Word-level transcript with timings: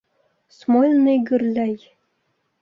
Смольный 0.59 1.19
гөрләй. 1.27 1.77